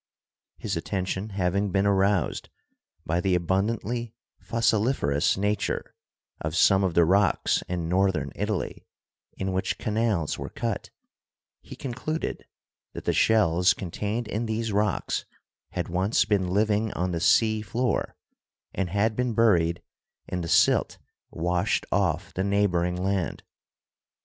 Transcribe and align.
His 0.57 0.75
attention 0.75 1.29
having 1.29 1.69
been 1.71 1.85
aroused 1.85 2.49
by 3.05 3.21
the 3.21 3.35
abundantly 3.35 4.15
fossiliferous 4.39 5.37
nature 5.37 5.93
of 6.39 6.55
some 6.55 6.83
of 6.83 6.95
the 6.95 7.05
rocks 7.05 7.61
in 7.69 7.87
northern 7.87 8.31
Italy, 8.35 8.87
in 9.37 9.51
which 9.53 9.77
canals 9.77 10.39
were 10.39 10.49
cut, 10.49 10.89
he 11.61 11.75
concluded 11.75 12.47
that 12.93 13.05
the 13.05 13.13
shells 13.13 13.75
contained 13.75 14.27
in 14.27 14.47
these 14.47 14.71
rocks 14.73 15.25
had 15.73 15.87
once 15.87 16.25
been 16.25 16.47
living 16.51 16.91
on 16.93 17.11
the 17.11 17.19
sea 17.19 17.61
floor 17.61 18.15
and 18.73 18.89
had 18.89 19.15
been 19.15 19.35
buried 19.35 19.83
in 20.27 20.41
the 20.41 20.47
silt 20.47 20.97
washed 21.29 21.85
off 21.91 22.33
the 22.33 22.43
neighboring 22.43 22.95
land. 22.95 23.43